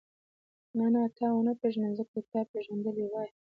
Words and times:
نه 0.77 0.85
نه 0.93 1.01
تا 1.17 1.27
ونه 1.33 1.53
پېژندلم 1.61 1.93
ځکه 1.99 2.11
که 2.13 2.19
تا 2.31 2.39
پېژندلې 2.51 3.05
وای. 3.07 3.29